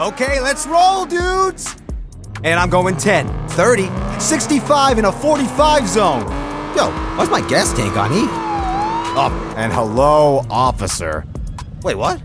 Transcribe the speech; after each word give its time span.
Okay, 0.00 0.40
let's 0.40 0.66
roll, 0.66 1.04
dudes! 1.04 1.76
And 2.42 2.58
I'm 2.58 2.70
going 2.70 2.96
10, 2.96 3.48
30, 3.48 3.90
65 4.18 4.98
in 4.98 5.04
a 5.04 5.12
45 5.12 5.86
zone. 5.86 6.22
Yo, 6.74 6.90
why's 7.18 7.28
my 7.28 7.46
gas 7.46 7.74
tank 7.74 7.94
on 7.98 8.10
E? 8.10 8.24
Oh, 9.12 9.54
and 9.58 9.70
hello, 9.70 10.46
officer. 10.48 11.26
Wait, 11.82 11.96
what? 11.96 12.18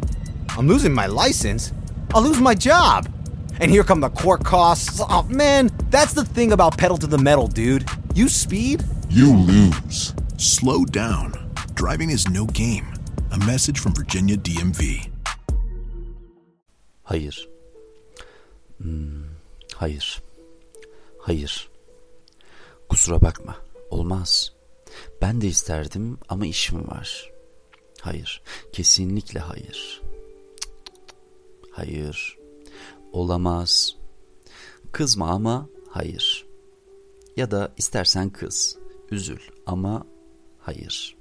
I'm 0.58 0.70
losing 0.70 0.94
my 0.94 1.08
license? 1.08 1.74
I'll 2.14 2.22
lose 2.22 2.40
my 2.40 2.56
job. 2.56 3.12
And 3.60 3.70
here 3.70 3.84
come 3.84 4.00
the 4.00 4.10
court 4.10 4.46
costs. 4.46 5.02
Oh, 5.10 5.24
man, 5.24 5.70
that's 5.90 6.14
the 6.14 6.24
thing 6.24 6.54
about 6.54 6.78
pedal 6.78 6.96
to 7.00 7.08
the 7.08 7.18
metal, 7.18 7.50
dude. 7.50 7.86
You 8.14 8.30
speed, 8.30 8.86
You 9.10 9.36
lose. 9.36 10.14
Slow 10.38 10.86
down. 10.86 11.52
Driving 11.74 12.10
is 12.10 12.30
no 12.30 12.46
game. 12.46 12.88
A 13.32 13.38
message 13.40 13.80
from 13.80 13.94
Virginia 13.94 14.38
DMV. 14.38 15.10
Hayır. 17.04 17.55
Hmm, 18.78 19.24
hayır. 19.76 20.22
Hayır. 21.20 21.70
Kusura 22.90 23.22
bakma. 23.22 23.58
Olmaz. 23.90 24.54
Ben 25.22 25.42
de 25.42 25.48
isterdim 25.48 26.18
ama 26.30 26.46
işim 26.46 26.88
var. 26.88 27.32
Hayır. 28.02 28.42
Kesinlikle 28.74 29.40
hayır. 29.40 30.02
Hayır. 31.72 32.38
Olamaz. 33.12 33.96
Kızma 34.92 35.30
ama 35.30 35.70
hayır. 35.90 36.46
Ya 37.38 37.52
da 37.52 37.74
istersen 37.78 38.30
kız. 38.30 38.78
Üzül 39.12 39.40
ama 39.66 40.06
hayır. 40.60 41.16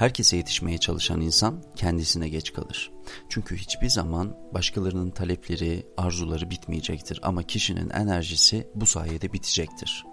Herkese 0.00 0.36
yetişmeye 0.36 0.78
çalışan 0.78 1.20
insan 1.20 1.62
kendisine 1.76 2.28
geç 2.28 2.52
kalır. 2.52 2.92
Çünkü 3.28 3.56
hiçbir 3.56 3.88
zaman 3.88 4.36
başkalarının 4.54 5.10
talepleri, 5.10 5.86
arzuları 5.96 6.50
bitmeyecektir 6.50 7.20
ama 7.22 7.42
kişinin 7.42 7.90
enerjisi 7.90 8.66
bu 8.74 8.86
sayede 8.86 9.32
bitecektir. 9.32 10.04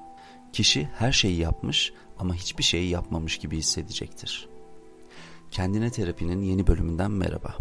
Kişi 0.54 0.90
her 0.96 1.12
şeyi 1.12 1.40
yapmış 1.40 1.94
ama 2.20 2.36
hiçbir 2.36 2.64
şeyi 2.64 2.90
yapmamış 2.90 3.38
gibi 3.38 3.58
hissedecektir. 3.58 4.50
Kendine 5.52 5.90
terapinin 5.90 6.42
yeni 6.42 6.68
bölümünden 6.68 7.12
merhaba. 7.12 7.56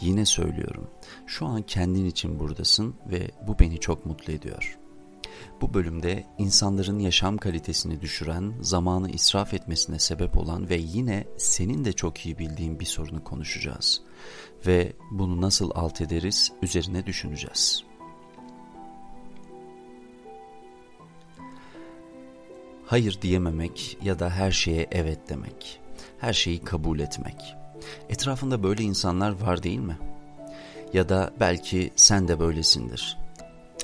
Yine 0.00 0.26
söylüyorum. 0.26 0.90
Şu 1.26 1.46
an 1.46 1.62
kendin 1.62 2.04
için 2.04 2.38
buradasın 2.38 2.94
ve 3.10 3.30
bu 3.46 3.58
beni 3.58 3.80
çok 3.80 4.06
mutlu 4.06 4.32
ediyor. 4.32 4.79
Bu 5.60 5.74
bölümde 5.74 6.26
insanların 6.38 6.98
yaşam 6.98 7.38
kalitesini 7.38 8.00
düşüren, 8.00 8.54
zamanı 8.60 9.10
israf 9.10 9.54
etmesine 9.54 9.98
sebep 9.98 10.38
olan 10.38 10.68
ve 10.68 10.76
yine 10.76 11.26
senin 11.36 11.84
de 11.84 11.92
çok 11.92 12.26
iyi 12.26 12.38
bildiğin 12.38 12.80
bir 12.80 12.84
sorunu 12.84 13.24
konuşacağız. 13.24 14.02
Ve 14.66 14.92
bunu 15.10 15.40
nasıl 15.40 15.70
alt 15.74 16.00
ederiz 16.00 16.52
üzerine 16.62 17.06
düşüneceğiz. 17.06 17.84
Hayır 22.86 23.18
diyememek 23.22 23.98
ya 24.02 24.18
da 24.18 24.30
her 24.30 24.50
şeye 24.50 24.88
evet 24.90 25.18
demek. 25.28 25.80
Her 26.18 26.32
şeyi 26.32 26.64
kabul 26.64 27.00
etmek. 27.00 27.56
Etrafında 28.08 28.62
böyle 28.62 28.82
insanlar 28.82 29.40
var 29.40 29.62
değil 29.62 29.78
mi? 29.78 29.98
Ya 30.92 31.08
da 31.08 31.32
belki 31.40 31.90
sen 31.96 32.28
de 32.28 32.40
böylesindir. 32.40 33.18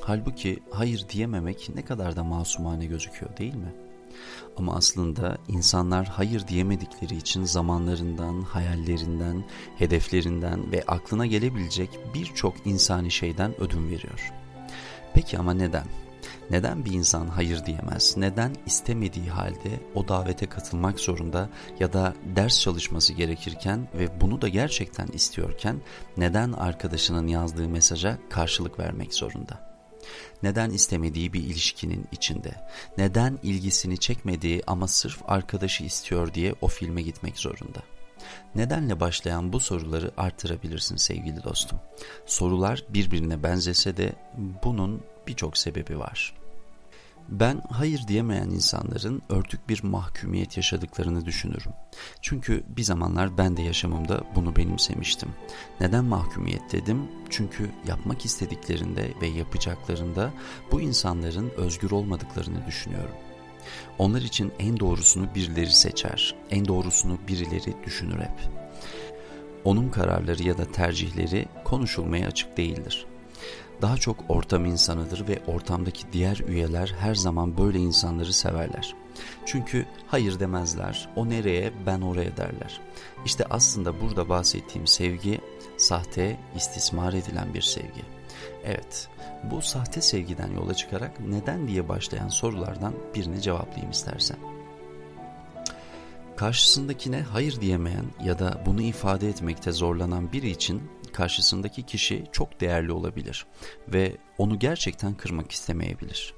Halbuki 0.07 0.59
hayır 0.71 1.05
diyememek 1.09 1.69
ne 1.75 1.85
kadar 1.85 2.15
da 2.15 2.23
masumane 2.23 2.85
gözüküyor 2.85 3.37
değil 3.37 3.55
mi? 3.55 3.73
Ama 4.57 4.75
aslında 4.75 5.37
insanlar 5.47 6.07
hayır 6.07 6.47
diyemedikleri 6.47 7.15
için 7.15 7.43
zamanlarından, 7.43 8.41
hayallerinden, 8.41 9.43
hedeflerinden 9.77 10.71
ve 10.71 10.83
aklına 10.87 11.25
gelebilecek 11.25 11.89
birçok 12.13 12.67
insani 12.67 13.11
şeyden 13.11 13.61
ödün 13.61 13.89
veriyor. 13.89 14.33
Peki 15.13 15.37
ama 15.37 15.53
neden? 15.53 15.85
Neden 16.49 16.85
bir 16.85 16.91
insan 16.91 17.27
hayır 17.27 17.65
diyemez? 17.65 18.17
Neden 18.17 18.55
istemediği 18.65 19.29
halde 19.29 19.79
o 19.95 20.07
davete 20.07 20.45
katılmak 20.45 20.99
zorunda 20.99 21.49
ya 21.79 21.93
da 21.93 22.13
ders 22.35 22.61
çalışması 22.61 23.13
gerekirken 23.13 23.87
ve 23.97 24.21
bunu 24.21 24.41
da 24.41 24.47
gerçekten 24.47 25.07
istiyorken 25.07 25.81
neden 26.17 26.51
arkadaşının 26.51 27.27
yazdığı 27.27 27.69
mesaja 27.69 28.17
karşılık 28.29 28.79
vermek 28.79 29.13
zorunda? 29.13 29.66
Neden 30.43 30.69
istemediği 30.69 31.33
bir 31.33 31.43
ilişkinin 31.43 32.05
içinde? 32.11 32.55
Neden 32.97 33.39
ilgisini 33.43 33.97
çekmediği 33.97 34.63
ama 34.67 34.87
sırf 34.87 35.21
arkadaşı 35.27 35.83
istiyor 35.83 36.33
diye 36.33 36.55
o 36.61 36.67
filme 36.67 37.01
gitmek 37.01 37.37
zorunda? 37.37 37.79
Nedenle 38.55 38.99
başlayan 38.99 39.53
bu 39.53 39.59
soruları 39.59 40.11
artırabilirsin 40.17 40.95
sevgili 40.95 41.43
dostum. 41.43 41.79
Sorular 42.25 42.83
birbirine 42.89 43.43
benzese 43.43 43.97
de 43.97 44.13
bunun 44.63 45.03
birçok 45.27 45.57
sebebi 45.57 45.99
var. 45.99 46.33
Ben 47.29 47.61
hayır 47.69 48.07
diyemeyen 48.07 48.49
insanların 48.49 49.21
örtük 49.29 49.69
bir 49.69 49.83
mahkumiyet 49.83 50.57
yaşadıklarını 50.57 51.25
düşünürüm. 51.25 51.71
Çünkü 52.21 52.63
bir 52.67 52.83
zamanlar 52.83 53.37
ben 53.37 53.57
de 53.57 53.61
yaşamımda 53.61 54.23
bunu 54.35 54.55
benimsemiştim. 54.55 55.29
Neden 55.79 56.05
mahkumiyet 56.05 56.71
dedim? 56.71 57.01
Çünkü 57.29 57.71
yapmak 57.87 58.25
istediklerinde 58.25 59.13
ve 59.21 59.27
yapacaklarında 59.27 60.33
bu 60.71 60.81
insanların 60.81 61.49
özgür 61.57 61.91
olmadıklarını 61.91 62.65
düşünüyorum. 62.65 63.15
Onlar 63.97 64.21
için 64.21 64.51
en 64.59 64.79
doğrusunu 64.79 65.35
birileri 65.35 65.71
seçer, 65.71 66.35
en 66.49 66.67
doğrusunu 66.67 67.17
birileri 67.27 67.73
düşünür 67.85 68.19
hep. 68.19 68.49
Onun 69.63 69.89
kararları 69.89 70.43
ya 70.43 70.57
da 70.57 70.71
tercihleri 70.71 71.45
konuşulmaya 71.63 72.27
açık 72.27 72.57
değildir. 72.57 73.05
Daha 73.81 73.97
çok 73.97 74.17
ortam 74.29 74.65
insanıdır 74.65 75.27
ve 75.27 75.41
ortamdaki 75.47 76.03
diğer 76.13 76.37
üyeler 76.47 76.95
her 76.99 77.15
zaman 77.15 77.57
böyle 77.57 77.79
insanları 77.79 78.33
severler. 78.33 78.95
Çünkü 79.45 79.85
hayır 80.07 80.39
demezler, 80.39 81.09
o 81.15 81.29
nereye 81.29 81.73
ben 81.85 82.01
oraya 82.01 82.37
derler. 82.37 82.81
İşte 83.25 83.45
aslında 83.49 84.01
burada 84.01 84.29
bahsettiğim 84.29 84.87
sevgi 84.87 85.41
sahte, 85.77 86.39
istismar 86.55 87.13
edilen 87.13 87.53
bir 87.53 87.61
sevgi. 87.61 88.01
Evet, 88.63 89.09
bu 89.51 89.61
sahte 89.61 90.01
sevgiden 90.01 90.51
yola 90.51 90.73
çıkarak 90.73 91.19
neden 91.19 91.67
diye 91.67 91.89
başlayan 91.89 92.27
sorulardan 92.27 92.93
birini 93.15 93.41
cevaplayayım 93.41 93.91
istersen. 93.91 94.37
Karşısındakine 96.35 97.21
hayır 97.21 97.61
diyemeyen 97.61 98.05
ya 98.23 98.39
da 98.39 98.61
bunu 98.65 98.81
ifade 98.81 99.29
etmekte 99.29 99.71
zorlanan 99.71 100.31
biri 100.31 100.49
için 100.49 100.83
karşısındaki 101.17 101.83
kişi 101.83 102.23
çok 102.31 102.61
değerli 102.61 102.91
olabilir 102.91 103.45
ve 103.87 104.17
onu 104.37 104.59
gerçekten 104.59 105.13
kırmak 105.13 105.51
istemeyebilir. 105.51 106.33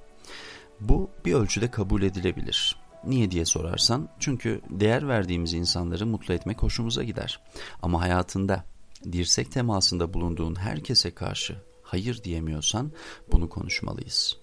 Bu 0.80 1.10
bir 1.26 1.34
ölçüde 1.34 1.72
kabul 1.72 2.02
edilebilir. 2.02 2.76
Niye 3.04 3.32
diye 3.32 3.46
sorarsan 3.46 4.10
çünkü 4.20 4.62
değer 4.70 5.08
verdiğimiz 5.08 5.54
insanları 5.54 6.06
mutlu 6.06 6.34
etmek 6.34 6.64
hoşumuza 6.64 7.04
gider. 7.04 7.40
Ama 7.82 8.02
hayatında 8.02 8.64
dirsek 9.12 9.52
temasında 9.52 10.14
bulunduğun 10.14 10.56
herkese 10.56 11.12
karşı 11.12 11.56
hayır 11.84 12.24
diyemiyorsan 12.24 12.92
bunu 13.32 13.50
konuşmalıyız. 13.50 14.38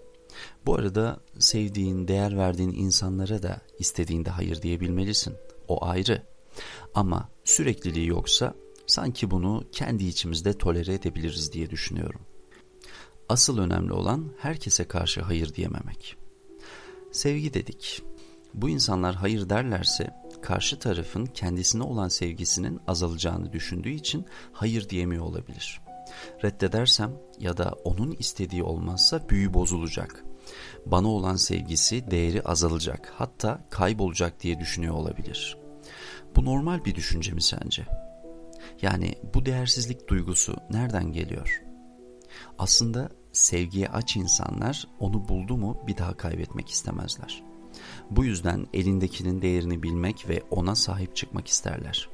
Bu 0.66 0.74
arada 0.74 1.20
sevdiğin, 1.38 2.08
değer 2.08 2.36
verdiğin 2.36 2.72
insanlara 2.72 3.42
da 3.42 3.60
istediğinde 3.78 4.30
hayır 4.30 4.62
diyebilmelisin. 4.62 5.34
O 5.68 5.84
ayrı. 5.84 6.22
Ama 6.94 7.28
sürekliliği 7.44 8.06
yoksa 8.06 8.54
sanki 8.86 9.30
bunu 9.30 9.64
kendi 9.72 10.04
içimizde 10.04 10.52
tolere 10.52 10.94
edebiliriz 10.94 11.52
diye 11.52 11.70
düşünüyorum. 11.70 12.20
Asıl 13.28 13.58
önemli 13.58 13.92
olan 13.92 14.32
herkese 14.38 14.84
karşı 14.84 15.20
hayır 15.20 15.54
diyememek. 15.54 16.16
Sevgi 17.12 17.54
dedik. 17.54 18.02
Bu 18.54 18.68
insanlar 18.68 19.14
hayır 19.14 19.48
derlerse 19.48 20.14
karşı 20.42 20.78
tarafın 20.78 21.26
kendisine 21.26 21.82
olan 21.82 22.08
sevgisinin 22.08 22.80
azalacağını 22.86 23.52
düşündüğü 23.52 23.90
için 23.90 24.26
hayır 24.52 24.88
diyemiyor 24.88 25.24
olabilir. 25.24 25.80
Reddedersem 26.44 27.12
ya 27.38 27.56
da 27.56 27.74
onun 27.84 28.12
istediği 28.12 28.62
olmazsa 28.62 29.28
büyü 29.28 29.54
bozulacak. 29.54 30.24
Bana 30.86 31.08
olan 31.08 31.36
sevgisi, 31.36 32.10
değeri 32.10 32.42
azalacak, 32.42 33.12
hatta 33.16 33.64
kaybolacak 33.70 34.42
diye 34.42 34.58
düşünüyor 34.58 34.94
olabilir. 34.94 35.58
Bu 36.36 36.44
normal 36.44 36.84
bir 36.84 36.94
düşünce 36.94 37.32
mi 37.32 37.42
sence? 37.42 37.86
Yani 38.82 39.14
bu 39.34 39.46
değersizlik 39.46 40.08
duygusu 40.08 40.56
nereden 40.70 41.12
geliyor? 41.12 41.62
Aslında 42.58 43.10
sevgiye 43.32 43.88
aç 43.88 44.16
insanlar 44.16 44.88
onu 45.00 45.28
buldu 45.28 45.56
mu 45.56 45.82
bir 45.86 45.96
daha 45.96 46.16
kaybetmek 46.16 46.68
istemezler. 46.68 47.42
Bu 48.10 48.24
yüzden 48.24 48.66
elindekinin 48.74 49.42
değerini 49.42 49.82
bilmek 49.82 50.28
ve 50.28 50.42
ona 50.50 50.74
sahip 50.74 51.16
çıkmak 51.16 51.48
isterler. 51.48 52.08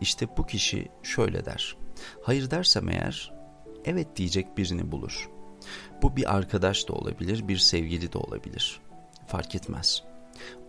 İşte 0.00 0.28
bu 0.36 0.46
kişi 0.46 0.88
şöyle 1.02 1.44
der. 1.44 1.76
Hayır 2.22 2.50
dersem 2.50 2.88
eğer 2.88 3.32
evet 3.84 4.16
diyecek 4.16 4.58
birini 4.58 4.92
bulur. 4.92 5.30
Bu 6.02 6.16
bir 6.16 6.36
arkadaş 6.36 6.88
da 6.88 6.92
olabilir, 6.92 7.48
bir 7.48 7.56
sevgili 7.56 8.12
de 8.12 8.18
olabilir. 8.18 8.80
Fark 9.26 9.54
etmez. 9.54 10.02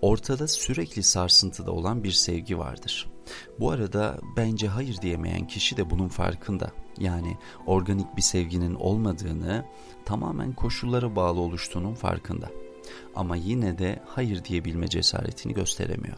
Ortada 0.01 0.48
sürekli 0.48 1.04
sarsıntıda 1.04 1.72
olan 1.72 2.04
bir 2.04 2.12
sevgi 2.12 2.57
vardır. 2.57 3.12
Bu 3.60 3.72
arada 3.72 4.20
bence 4.38 4.68
hayır 4.68 5.02
diyemeyen 5.02 5.48
kişi 5.48 5.78
de 5.78 5.90
bunun 5.90 6.08
farkında. 6.08 6.72
Yani 7.00 7.38
organik 7.66 8.18
bir 8.18 8.22
sevginin 8.22 8.76
olmadığını, 8.76 9.66
tamamen 10.06 10.54
koşullara 10.54 11.16
bağlı 11.16 11.40
oluştuğunun 11.40 11.94
farkında. 11.94 12.50
Ama 13.16 13.36
yine 13.36 13.78
de 13.78 14.00
hayır 14.06 14.44
diyebilme 14.44 14.88
cesaretini 14.88 15.54
gösteremiyor. 15.54 16.18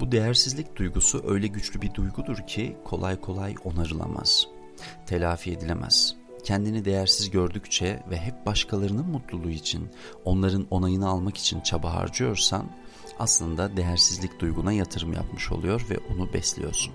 Bu 0.00 0.12
değersizlik 0.12 0.76
duygusu 0.76 1.24
öyle 1.26 1.46
güçlü 1.46 1.82
bir 1.82 1.94
duygudur 1.94 2.46
ki 2.46 2.76
kolay 2.84 3.20
kolay 3.20 3.54
onarılamaz. 3.64 4.46
Telafi 5.06 5.52
edilemez 5.52 6.16
kendini 6.46 6.84
değersiz 6.84 7.30
gördükçe 7.30 8.02
ve 8.10 8.16
hep 8.16 8.46
başkalarının 8.46 9.06
mutluluğu 9.06 9.50
için, 9.50 9.88
onların 10.24 10.66
onayını 10.70 11.08
almak 11.08 11.36
için 11.36 11.60
çaba 11.60 11.94
harcıyorsan 11.94 12.70
aslında 13.18 13.76
değersizlik 13.76 14.40
duyguna 14.40 14.72
yatırım 14.72 15.12
yapmış 15.12 15.52
oluyor 15.52 15.86
ve 15.90 15.98
onu 16.14 16.32
besliyorsun. 16.32 16.92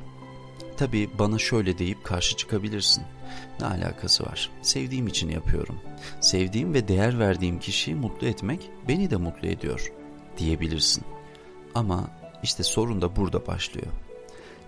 Tabi 0.77 1.09
bana 1.19 1.37
şöyle 1.37 1.77
deyip 1.77 2.03
karşı 2.03 2.37
çıkabilirsin. 2.37 3.03
Ne 3.59 3.65
alakası 3.65 4.25
var? 4.25 4.49
Sevdiğim 4.61 5.07
için 5.07 5.29
yapıyorum. 5.29 5.79
Sevdiğim 6.21 6.73
ve 6.73 6.87
değer 6.87 7.19
verdiğim 7.19 7.59
kişiyi 7.59 7.95
mutlu 7.95 8.27
etmek 8.27 8.69
beni 8.87 9.11
de 9.11 9.17
mutlu 9.17 9.47
ediyor 9.47 9.91
diyebilirsin. 10.37 11.03
Ama 11.75 12.09
işte 12.43 12.63
sorun 12.63 13.01
da 13.01 13.15
burada 13.15 13.47
başlıyor. 13.47 13.87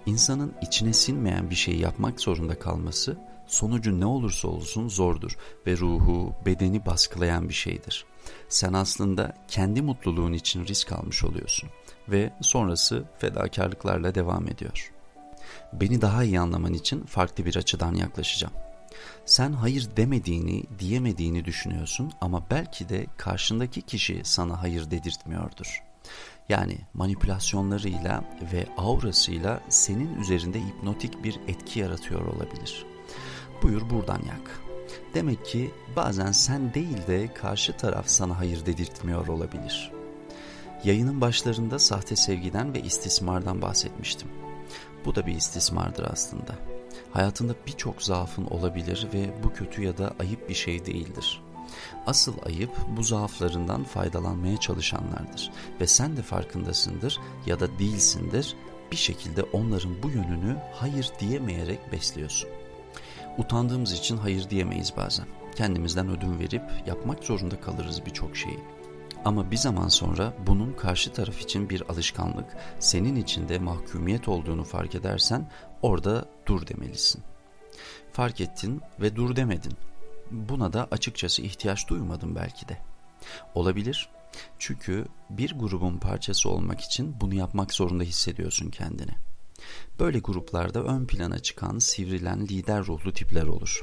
İnsanın 0.06 0.54
içine 0.62 0.94
sinmeyen 0.94 1.50
bir 1.50 1.56
şeyi 1.56 1.80
yapmak 1.80 2.22
zorunda 2.22 2.60
kalması 2.60 3.18
sonucu 3.48 4.00
ne 4.00 4.06
olursa 4.06 4.48
olsun 4.48 4.90
zordur 4.90 5.38
ve 5.68 5.78
ruhu, 5.78 6.34
bedeni 6.46 6.86
baskılayan 6.86 7.50
bir 7.50 7.54
şeydir. 7.54 8.06
Sen 8.50 8.74
aslında 8.74 9.34
kendi 9.48 9.82
mutluluğun 9.82 10.34
için 10.34 10.66
risk 10.66 10.92
almış 10.92 11.24
oluyorsun 11.24 11.70
ve 12.10 12.34
sonrası 12.42 13.04
fedakarlıklarla 13.20 14.16
devam 14.16 14.48
ediyor. 14.48 14.92
Beni 15.74 16.02
daha 16.02 16.24
iyi 16.24 16.40
anlaman 16.40 16.74
için 16.74 17.04
farklı 17.04 17.46
bir 17.46 17.56
açıdan 17.56 17.96
yaklaşacağım. 17.96 18.54
Sen 19.26 19.54
hayır 19.54 19.90
demediğini, 19.98 20.64
diyemediğini 20.80 21.46
düşünüyorsun 21.46 22.12
ama 22.22 22.44
belki 22.52 22.90
de 22.90 23.06
karşındaki 23.18 23.82
kişi 23.82 24.22
sana 24.24 24.62
hayır 24.62 24.92
dedirtmiyordur. 24.92 25.84
Yani 26.50 26.78
manipülasyonlarıyla 26.94 28.24
ve 28.54 28.68
aurasıyla 28.78 29.62
senin 29.70 30.20
üzerinde 30.20 30.60
hipnotik 30.60 31.24
bir 31.24 31.40
etki 31.48 31.80
yaratıyor 31.80 32.26
olabilir 32.26 32.93
buyur 33.64 33.90
buradan 33.90 34.20
yak. 34.28 34.62
Demek 35.14 35.46
ki 35.46 35.72
bazen 35.96 36.32
sen 36.32 36.74
değil 36.74 37.08
de 37.08 37.34
karşı 37.34 37.78
taraf 37.78 38.08
sana 38.08 38.40
hayır 38.40 38.66
dedirtmiyor 38.66 39.28
olabilir. 39.28 39.92
Yayının 40.84 41.22
başlarında 41.22 41.80
sahte 41.80 42.16
sevgiden 42.16 42.74
ve 42.74 42.82
istismardan 42.82 43.62
bahsetmiştim. 43.62 44.28
Bu 45.06 45.16
da 45.16 45.28
bir 45.28 45.36
istismardır 45.36 46.04
aslında. 46.12 46.56
Hayatında 47.12 47.54
birçok 47.68 48.02
zaafın 48.02 48.46
olabilir 48.46 49.08
ve 49.14 49.44
bu 49.44 49.54
kötü 49.54 49.84
ya 49.84 49.98
da 49.98 50.14
ayıp 50.20 50.50
bir 50.50 50.54
şey 50.54 50.86
değildir. 50.86 51.42
Asıl 52.06 52.34
ayıp 52.46 52.72
bu 52.98 53.04
zaaflarından 53.04 53.84
faydalanmaya 53.84 54.58
çalışanlardır 54.58 55.52
ve 55.82 55.88
sen 55.88 56.18
de 56.18 56.22
farkındasındır 56.22 57.20
ya 57.46 57.60
da 57.60 57.80
değilsindir 57.80 58.56
bir 58.92 58.98
şekilde 58.98 59.44
onların 59.44 60.04
bu 60.04 60.10
yönünü 60.10 60.58
hayır 60.74 61.12
diyemeyerek 61.20 61.92
besliyorsun. 61.92 62.50
Utandığımız 63.38 63.92
için 63.92 64.18
hayır 64.18 64.50
diyemeyiz 64.50 64.94
bazen. 64.98 65.26
Kendimizden 65.56 66.10
ödün 66.10 66.40
verip 66.40 66.64
yapmak 66.88 67.24
zorunda 67.24 67.62
kalırız 67.62 68.06
birçok 68.06 68.38
şeyi. 68.38 68.60
Ama 69.26 69.52
bir 69.52 69.58
zaman 69.58 69.88
sonra 69.88 70.34
bunun 70.48 70.74
karşı 70.74 71.14
taraf 71.14 71.42
için 71.42 71.70
bir 71.70 71.90
alışkanlık, 71.90 72.46
senin 72.80 73.16
için 73.16 73.50
de 73.50 73.60
mahkumiyet 73.60 74.28
olduğunu 74.28 74.64
fark 74.64 74.96
edersen 74.96 75.50
orada 75.82 76.26
dur 76.46 76.68
demelisin. 76.68 77.24
Fark 78.12 78.42
ettin 78.42 78.82
ve 79.00 79.16
dur 79.16 79.36
demedin. 79.36 79.74
Buna 80.32 80.74
da 80.74 80.88
açıkçası 80.92 81.42
ihtiyaç 81.42 81.88
duymadım 81.90 82.36
belki 82.36 82.68
de. 82.68 82.78
Olabilir. 83.56 84.10
Çünkü 84.60 85.06
bir 85.30 85.60
grubun 85.60 85.98
parçası 85.98 86.50
olmak 86.50 86.82
için 86.82 87.16
bunu 87.22 87.34
yapmak 87.34 87.74
zorunda 87.74 88.04
hissediyorsun 88.04 88.70
kendini. 88.70 89.12
Böyle 90.00 90.20
gruplarda 90.20 90.84
ön 90.84 91.06
plana 91.06 91.40
çıkan, 91.40 91.80
sivrilen 91.80 92.48
lider 92.48 92.86
ruhlu 92.86 93.14
tipler 93.14 93.44
olur. 93.44 93.82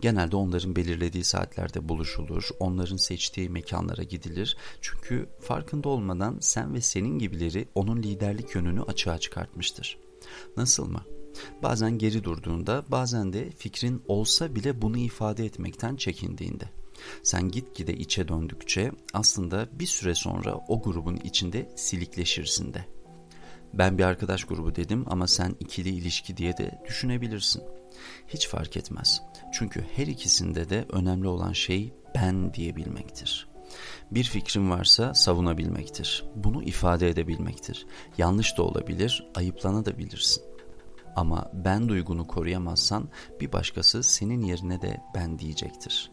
Genelde 0.00 0.36
onların 0.36 0.76
belirlediği 0.76 1.24
saatlerde 1.24 1.88
buluşulur, 1.88 2.48
onların 2.58 2.96
seçtiği 2.96 3.48
mekanlara 3.48 4.02
gidilir. 4.02 4.56
Çünkü 4.80 5.28
farkında 5.40 5.88
olmadan 5.88 6.38
sen 6.40 6.74
ve 6.74 6.80
senin 6.80 7.18
gibileri 7.18 7.68
onun 7.74 8.02
liderlik 8.02 8.54
yönünü 8.54 8.82
açığa 8.82 9.18
çıkartmıştır. 9.18 9.98
Nasıl 10.56 10.88
mı? 10.88 11.04
Bazen 11.62 11.98
geri 11.98 12.24
durduğunda, 12.24 12.84
bazen 12.88 13.32
de 13.32 13.50
fikrin 13.50 14.02
olsa 14.08 14.54
bile 14.54 14.82
bunu 14.82 14.98
ifade 14.98 15.44
etmekten 15.44 15.96
çekindiğinde. 15.96 16.64
Sen 17.22 17.50
gitgide 17.50 17.94
içe 17.94 18.28
döndükçe 18.28 18.92
aslında 19.12 19.68
bir 19.72 19.86
süre 19.86 20.14
sonra 20.14 20.54
o 20.68 20.82
grubun 20.82 21.16
içinde 21.16 21.72
silikleşirsin 21.76 22.74
de. 22.74 22.99
Ben 23.74 23.98
bir 23.98 24.04
arkadaş 24.04 24.44
grubu 24.44 24.76
dedim 24.76 25.04
ama 25.06 25.26
sen 25.26 25.56
ikili 25.60 25.88
ilişki 25.88 26.36
diye 26.36 26.56
de 26.56 26.82
düşünebilirsin. 26.88 27.62
Hiç 28.28 28.48
fark 28.48 28.76
etmez. 28.76 29.22
Çünkü 29.52 29.84
her 29.96 30.06
ikisinde 30.06 30.70
de 30.70 30.86
önemli 30.92 31.28
olan 31.28 31.52
şey 31.52 31.92
ben 32.14 32.54
diyebilmektir. 32.54 33.48
Bir 34.10 34.24
fikrin 34.24 34.70
varsa 34.70 35.14
savunabilmektir. 35.14 36.24
Bunu 36.36 36.62
ifade 36.62 37.08
edebilmektir. 37.08 37.86
Yanlış 38.18 38.58
da 38.58 38.62
olabilir, 38.62 39.26
ayıplanabilirsin. 39.34 40.42
Ama 41.16 41.50
ben 41.54 41.88
duygunu 41.88 42.26
koruyamazsan 42.26 43.08
bir 43.40 43.52
başkası 43.52 44.02
senin 44.02 44.42
yerine 44.42 44.82
de 44.82 45.00
ben 45.14 45.38
diyecektir. 45.38 46.10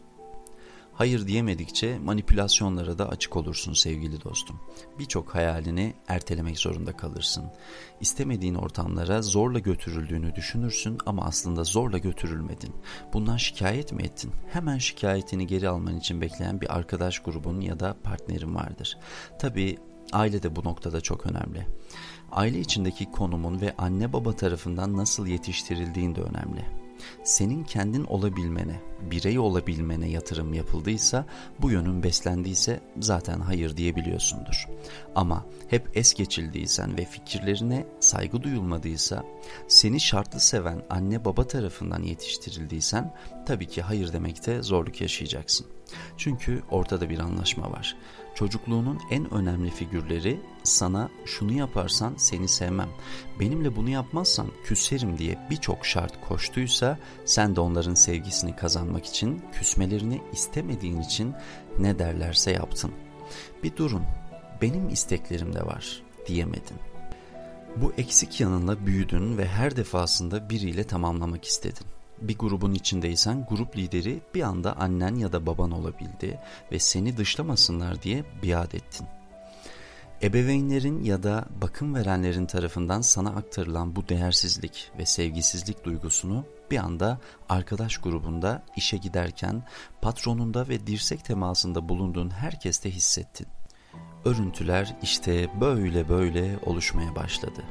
Hayır 0.98 1.26
diyemedikçe 1.26 1.98
manipülasyonlara 1.98 2.98
da 2.98 3.08
açık 3.08 3.36
olursun 3.36 3.72
sevgili 3.72 4.24
dostum. 4.24 4.60
Birçok 4.98 5.34
hayalini 5.34 5.94
ertelemek 6.08 6.58
zorunda 6.58 6.92
kalırsın. 6.92 7.44
İstemediğin 8.00 8.54
ortamlara 8.54 9.22
zorla 9.22 9.58
götürüldüğünü 9.58 10.34
düşünürsün 10.34 10.98
ama 11.06 11.24
aslında 11.24 11.64
zorla 11.64 11.98
götürülmedin. 11.98 12.74
Bundan 13.12 13.36
şikayet 13.36 13.92
mi 13.92 14.02
ettin? 14.02 14.32
Hemen 14.52 14.78
şikayetini 14.78 15.46
geri 15.46 15.68
alman 15.68 15.96
için 15.96 16.20
bekleyen 16.20 16.60
bir 16.60 16.76
arkadaş 16.76 17.18
grubun 17.18 17.60
ya 17.60 17.80
da 17.80 17.96
partnerin 18.02 18.54
vardır. 18.54 18.98
Tabii 19.38 19.78
aile 20.12 20.42
de 20.42 20.56
bu 20.56 20.64
noktada 20.64 21.00
çok 21.00 21.26
önemli. 21.26 21.66
Aile 22.32 22.60
içindeki 22.60 23.10
konumun 23.10 23.60
ve 23.60 23.74
anne 23.78 24.12
baba 24.12 24.32
tarafından 24.32 24.96
nasıl 24.96 25.26
yetiştirildiğin 25.26 26.14
de 26.14 26.20
önemli 26.20 26.87
senin 27.24 27.64
kendin 27.64 28.04
olabilmene, 28.04 28.80
birey 29.10 29.38
olabilmene 29.38 30.08
yatırım 30.08 30.54
yapıldıysa, 30.54 31.26
bu 31.58 31.70
yönün 31.70 32.02
beslendiyse 32.02 32.80
zaten 33.00 33.40
hayır 33.40 33.76
diyebiliyorsundur. 33.76 34.66
Ama 35.14 35.46
hep 35.68 35.90
es 35.94 36.14
geçildiysen 36.14 36.98
ve 36.98 37.04
fikirlerine 37.04 37.86
saygı 38.00 38.42
duyulmadıysa, 38.42 39.24
seni 39.68 40.00
şartlı 40.00 40.40
seven 40.40 40.82
anne 40.90 41.24
baba 41.24 41.46
tarafından 41.46 42.02
yetiştirildiysen 42.02 43.14
tabii 43.46 43.66
ki 43.66 43.82
hayır 43.82 44.12
demekte 44.12 44.62
zorluk 44.62 45.00
yaşayacaksın. 45.00 45.66
Çünkü 46.16 46.62
ortada 46.70 47.10
bir 47.10 47.18
anlaşma 47.18 47.72
var. 47.72 47.96
Çocukluğunun 48.38 49.00
en 49.10 49.34
önemli 49.34 49.70
figürleri 49.70 50.40
sana 50.62 51.08
şunu 51.24 51.52
yaparsan 51.52 52.14
seni 52.16 52.48
sevmem, 52.48 52.88
benimle 53.40 53.76
bunu 53.76 53.90
yapmazsan 53.90 54.46
küserim 54.64 55.18
diye 55.18 55.38
birçok 55.50 55.86
şart 55.86 56.28
koştuysa 56.28 56.98
sen 57.24 57.56
de 57.56 57.60
onların 57.60 57.94
sevgisini 57.94 58.56
kazanmak 58.56 59.06
için 59.06 59.42
küsmelerini 59.52 60.22
istemediğin 60.32 61.00
için 61.00 61.34
ne 61.78 61.98
derlerse 61.98 62.50
yaptın. 62.50 62.92
Bir 63.62 63.76
durun, 63.76 64.02
benim 64.62 64.88
isteklerim 64.88 65.54
de 65.54 65.66
var 65.66 66.02
diyemedin. 66.26 66.76
Bu 67.76 67.92
eksik 67.98 68.40
yanınla 68.40 68.86
büyüdün 68.86 69.38
ve 69.38 69.48
her 69.48 69.76
defasında 69.76 70.50
biriyle 70.50 70.84
tamamlamak 70.84 71.44
istedin 71.44 71.86
bir 72.22 72.38
grubun 72.38 72.74
içindeysen 72.74 73.46
grup 73.50 73.76
lideri 73.76 74.20
bir 74.34 74.42
anda 74.42 74.76
annen 74.76 75.14
ya 75.14 75.32
da 75.32 75.46
baban 75.46 75.70
olabildi 75.70 76.38
ve 76.72 76.78
seni 76.78 77.16
dışlamasınlar 77.16 78.02
diye 78.02 78.24
biat 78.42 78.74
ettin. 78.74 79.06
Ebeveynlerin 80.22 81.04
ya 81.04 81.22
da 81.22 81.44
bakım 81.62 81.94
verenlerin 81.94 82.46
tarafından 82.46 83.00
sana 83.00 83.30
aktarılan 83.30 83.96
bu 83.96 84.08
değersizlik 84.08 84.90
ve 84.98 85.06
sevgisizlik 85.06 85.84
duygusunu 85.84 86.44
bir 86.70 86.78
anda 86.78 87.18
arkadaş 87.48 87.98
grubunda 87.98 88.62
işe 88.76 88.96
giderken 88.96 89.62
patronunda 90.02 90.68
ve 90.68 90.86
dirsek 90.86 91.24
temasında 91.24 91.88
bulunduğun 91.88 92.30
herkeste 92.30 92.90
hissettin. 92.90 93.46
Örüntüler 94.24 94.96
işte 95.02 95.60
böyle 95.60 96.08
böyle 96.08 96.58
oluşmaya 96.66 97.16
başladı. 97.16 97.62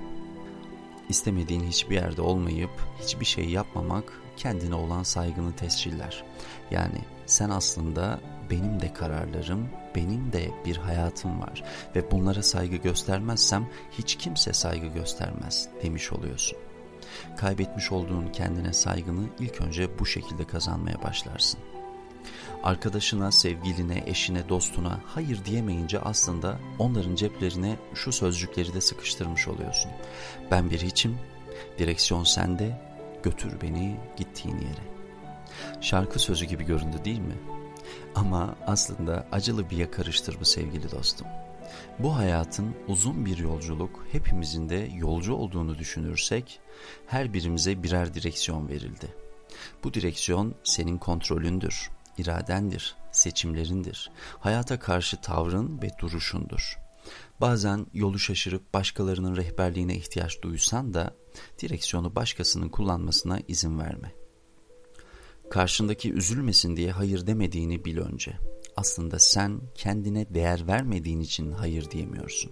İstemediğin 1.10 1.64
hiçbir 1.64 1.96
yerde 1.96 2.22
olmayıp 2.22 2.72
hiçbir 3.02 3.26
şey 3.26 3.46
yapmamak 3.46 4.22
kendine 4.38 4.76
olan 4.76 5.04
saygını 5.04 5.56
tesciller. 5.56 6.24
Yani 6.72 7.02
sen 7.26 7.50
aslında 7.50 8.20
benim 8.50 8.82
de 8.82 8.94
kararlarım, 8.94 9.70
benim 9.96 10.34
de 10.34 10.52
bir 10.66 10.78
hayatım 10.78 11.42
var 11.42 11.64
ve 11.96 12.12
bunlara 12.12 12.44
saygı 12.44 12.76
göstermezsem 12.76 13.70
hiç 13.92 14.16
kimse 14.16 14.54
saygı 14.54 14.88
göstermez 14.88 15.70
demiş 15.84 16.14
oluyorsun. 16.14 16.58
Kaybetmiş 17.38 17.92
olduğun 17.92 18.28
kendine 18.28 18.74
saygını 18.74 19.28
ilk 19.40 19.62
önce 19.62 20.00
bu 20.00 20.06
şekilde 20.06 20.48
kazanmaya 20.48 21.04
başlarsın. 21.04 21.60
Arkadaşına, 22.64 23.32
sevgiline, 23.32 24.04
eşine, 24.06 24.50
dostuna 24.50 25.00
hayır 25.06 25.46
diyemeyince 25.46 26.00
aslında 26.00 26.60
onların 26.80 27.16
ceplerine 27.16 27.76
şu 27.94 28.12
sözcükleri 28.12 28.74
de 28.74 28.82
sıkıştırmış 28.82 29.48
oluyorsun. 29.48 29.92
Ben 30.52 30.70
bir 30.70 30.82
hiçim, 30.82 31.18
direksiyon 31.78 32.24
sende, 32.24 32.87
götür 33.28 33.62
beni 33.62 34.00
gittiğin 34.18 34.58
yere. 34.58 34.84
Şarkı 35.82 36.20
sözü 36.20 36.46
gibi 36.46 36.64
göründü 36.64 36.98
değil 37.06 37.20
mi? 37.20 37.36
Ama 38.16 38.56
aslında 38.68 39.28
acılı 39.32 39.70
bir 39.70 39.78
yakarıştır 39.78 40.40
bu 40.40 40.46
sevgili 40.46 40.92
dostum. 40.92 41.28
Bu 42.00 42.16
hayatın 42.16 42.76
uzun 42.88 43.26
bir 43.26 43.38
yolculuk 43.38 44.06
hepimizin 44.12 44.70
de 44.70 44.90
yolcu 44.96 45.34
olduğunu 45.34 45.78
düşünürsek 45.78 46.60
her 47.08 47.34
birimize 47.34 47.84
birer 47.84 48.14
direksiyon 48.14 48.70
verildi. 48.70 49.08
Bu 49.84 49.94
direksiyon 49.94 50.56
senin 50.64 50.98
kontrolündür, 50.98 51.90
iradendir, 52.18 52.96
seçimlerindir, 53.12 54.12
hayata 54.40 54.80
karşı 54.80 55.22
tavrın 55.22 55.82
ve 55.82 55.90
duruşundur. 56.00 56.78
Bazen 57.42 57.86
yolu 57.94 58.20
şaşırıp 58.20 58.74
başkalarının 58.74 59.36
rehberliğine 59.36 59.96
ihtiyaç 59.96 60.42
duysan 60.42 60.94
da 60.94 61.14
direksiyonu 61.60 62.16
başkasının 62.16 62.70
kullanmasına 62.70 63.40
izin 63.48 63.80
verme. 63.80 64.14
Karşındaki 65.50 66.14
üzülmesin 66.14 66.78
diye 66.78 66.92
hayır 66.92 67.28
demediğini 67.28 67.86
bil 67.86 67.98
önce. 67.98 68.34
Aslında 68.76 69.20
sen 69.20 69.62
kendine 69.76 70.34
değer 70.34 70.68
vermediğin 70.68 71.20
için 71.20 71.52
hayır 71.52 71.92
diyemiyorsun. 71.92 72.52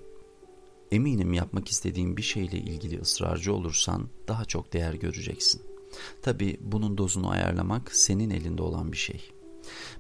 Eminim 0.92 1.34
yapmak 1.34 1.68
istediğin 1.68 2.18
bir 2.18 2.22
şeyle 2.22 2.58
ilgili 2.58 3.02
ısrarcı 3.02 3.54
olursan 3.54 4.10
daha 4.28 4.46
çok 4.46 4.74
değer 4.74 4.94
göreceksin. 4.94 5.62
Tabi 6.22 6.58
bunun 6.62 6.98
dozunu 6.98 7.30
ayarlamak 7.30 7.96
senin 7.96 8.30
elinde 8.30 8.62
olan 8.62 8.92
bir 8.92 8.98
şey. 8.98 9.35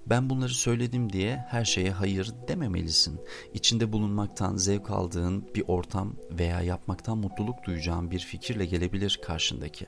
Ben 0.05 0.29
bunları 0.29 0.53
söyledim 0.53 1.13
diye 1.13 1.45
her 1.47 1.65
şeye 1.65 1.91
hayır 1.91 2.33
dememelisin. 2.47 3.19
İçinde 3.53 3.91
bulunmaktan 3.91 4.57
zevk 4.57 4.91
aldığın 4.91 5.49
bir 5.55 5.63
ortam 5.67 6.15
veya 6.31 6.61
yapmaktan 6.61 7.17
mutluluk 7.17 7.63
duyacağın 7.63 8.11
bir 8.11 8.19
fikirle 8.19 8.65
gelebilir 8.65 9.19
karşındaki. 9.23 9.85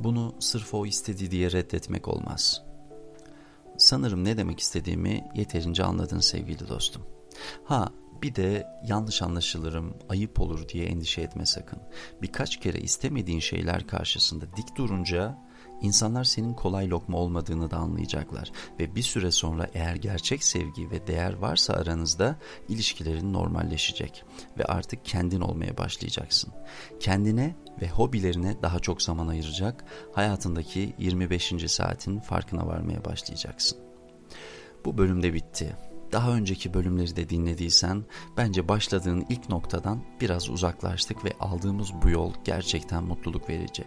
Bunu 0.00 0.34
sırf 0.38 0.74
o 0.74 0.86
istedi 0.86 1.30
diye 1.30 1.52
reddetmek 1.52 2.08
olmaz. 2.08 2.62
Sanırım 3.78 4.24
ne 4.24 4.36
demek 4.36 4.60
istediğimi 4.60 5.24
yeterince 5.34 5.84
anladın 5.84 6.20
sevgili 6.20 6.68
dostum. 6.68 7.02
Ha 7.64 7.88
bir 8.22 8.34
de 8.34 8.66
yanlış 8.86 9.22
anlaşılırım, 9.22 9.94
ayıp 10.08 10.40
olur 10.40 10.68
diye 10.68 10.86
endişe 10.86 11.22
etme 11.22 11.46
sakın. 11.46 11.78
Birkaç 12.22 12.60
kere 12.60 12.78
istemediğin 12.80 13.40
şeyler 13.40 13.86
karşısında 13.86 14.44
dik 14.56 14.76
durunca 14.76 15.38
İnsanlar 15.82 16.24
senin 16.24 16.54
kolay 16.54 16.90
lokma 16.90 17.18
olmadığını 17.18 17.70
da 17.70 17.76
anlayacaklar 17.76 18.52
ve 18.80 18.94
bir 18.94 19.02
süre 19.02 19.30
sonra 19.30 19.70
eğer 19.74 19.96
gerçek 19.96 20.44
sevgi 20.44 20.90
ve 20.90 21.06
değer 21.06 21.32
varsa 21.32 21.74
aranızda 21.74 22.36
ilişkilerin 22.68 23.32
normalleşecek 23.32 24.24
ve 24.58 24.64
artık 24.64 25.04
kendin 25.04 25.40
olmaya 25.40 25.78
başlayacaksın. 25.78 26.52
Kendine 27.00 27.56
ve 27.82 27.88
hobilerine 27.88 28.62
daha 28.62 28.80
çok 28.80 29.02
zaman 29.02 29.28
ayıracak, 29.28 29.84
hayatındaki 30.12 30.94
25. 30.98 31.54
saatin 31.66 32.20
farkına 32.20 32.66
varmaya 32.66 33.04
başlayacaksın. 33.04 33.78
Bu 34.84 34.98
bölümde 34.98 35.34
bitti. 35.34 35.76
Daha 36.12 36.32
önceki 36.32 36.74
bölümleri 36.74 37.16
de 37.16 37.28
dinlediysen 37.28 38.04
bence 38.36 38.68
başladığın 38.68 39.26
ilk 39.28 39.48
noktadan 39.48 40.02
biraz 40.20 40.50
uzaklaştık 40.50 41.24
ve 41.24 41.32
aldığımız 41.40 41.92
bu 42.02 42.10
yol 42.10 42.32
gerçekten 42.44 43.04
mutluluk 43.04 43.50
verici. 43.50 43.84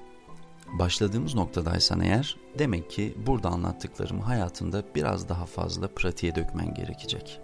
Başladığımız 0.73 1.35
noktadaysan 1.35 2.01
eğer 2.01 2.37
demek 2.59 2.91
ki 2.91 3.15
burada 3.25 3.49
anlattıklarım 3.49 4.19
hayatında 4.19 4.83
biraz 4.95 5.29
daha 5.29 5.45
fazla 5.45 5.87
pratiğe 5.87 6.35
dökmen 6.35 6.73
gerekecek. 6.73 7.41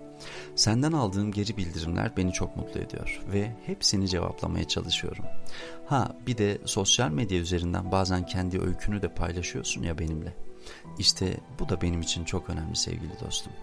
Senden 0.55 0.91
aldığım 0.91 1.31
geri 1.31 1.57
bildirimler 1.57 2.17
beni 2.17 2.33
çok 2.33 2.57
mutlu 2.57 2.79
ediyor 2.79 3.21
ve 3.33 3.55
hepsini 3.65 4.07
cevaplamaya 4.07 4.67
çalışıyorum. 4.67 5.25
Ha 5.85 6.17
bir 6.27 6.37
de 6.37 6.57
sosyal 6.65 7.09
medya 7.09 7.39
üzerinden 7.39 7.91
bazen 7.91 8.25
kendi 8.25 8.59
öykünü 8.61 9.01
de 9.01 9.13
paylaşıyorsun 9.13 9.83
ya 9.83 9.99
benimle. 9.99 10.35
İşte 10.99 11.37
bu 11.59 11.69
da 11.69 11.81
benim 11.81 12.01
için 12.01 12.25
çok 12.25 12.49
önemli 12.49 12.75
sevgili 12.75 13.19
dostum. 13.25 13.53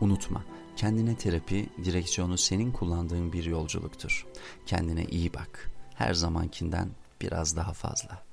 Unutma, 0.00 0.44
kendine 0.76 1.16
terapi 1.16 1.68
direksiyonu 1.84 2.38
senin 2.38 2.72
kullandığın 2.72 3.32
bir 3.32 3.44
yolculuktur. 3.44 4.26
Kendine 4.66 5.04
iyi 5.04 5.34
bak. 5.34 5.70
Her 5.94 6.14
zamankinden 6.14 6.90
biraz 7.20 7.56
daha 7.56 7.72
fazla. 7.72 8.26